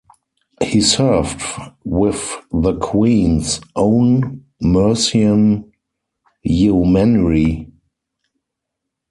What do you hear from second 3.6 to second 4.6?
Own